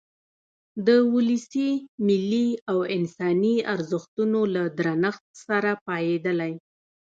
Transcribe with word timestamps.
د 0.85 0.87
ولسي، 1.13 1.69
ملي 2.07 2.47
او 2.71 2.79
انساني 2.95 3.55
ارزښتونو 3.73 4.39
له 4.53 4.63
درنښت 4.79 5.25
سره 5.45 5.71
پاېدلی. 5.87 6.53